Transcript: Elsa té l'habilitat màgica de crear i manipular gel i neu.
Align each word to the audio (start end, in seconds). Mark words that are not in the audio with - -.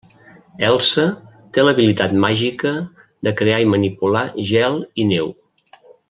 Elsa 0.69 1.03
té 1.57 1.65
l'habilitat 1.65 2.15
màgica 2.25 2.71
de 3.27 3.33
crear 3.41 3.59
i 3.65 3.71
manipular 3.77 4.23
gel 4.53 4.79
i 5.05 5.11
neu. 5.15 5.29